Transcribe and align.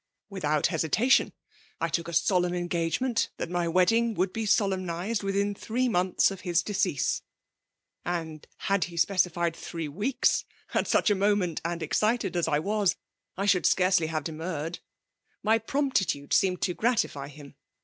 ''Without 0.31 0.65
hesitation! 0.73 1.31
I 1.79 1.87
took 1.87 2.07
a 2.07 2.13
solemn 2.13 2.55
en 2.55 2.67
gagement, 2.67 3.27
that 3.37 3.51
my 3.51 3.67
wedding 3.67 4.15
should 4.15 4.33
be 4.33 4.47
sokm 4.47 4.83
tlized 4.87 5.21
mthin 5.21 5.55
three 5.55 5.87
months 5.87 6.31
of 6.31 6.41
his 6.41 6.63
decease; 6.63 7.21
and, 8.03 8.47
had 8.65 8.85
he 8.85 8.97
specified 8.97 9.55
three 9.55 9.87
weeks, 9.87 10.43
at 10.73 10.87
such 10.87 11.11
a 11.11 11.13
moment; 11.15 11.61
and 11.63 11.83
excited 11.83 12.35
as 12.35 12.47
I 12.47 12.57
was, 12.57 12.95
I 13.37 13.45
e&ould 13.45 13.67
scarcely 13.67 14.07
hava 14.07 14.31
^temurred. 14.31 14.79
My 15.43 15.59
promptitude 15.59 16.33
seemed 16.33 16.61
to 16.63 16.73
gratify 16.73 17.27
him. 17.27 17.53